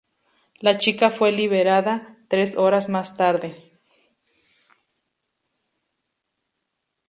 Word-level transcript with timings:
La 0.59 0.79
chica 0.79 1.11
fue 1.11 1.31
liberada 1.31 2.17
tres 2.27 2.57
horas 2.57 2.89
más 2.89 3.15
tarde. 3.15 3.77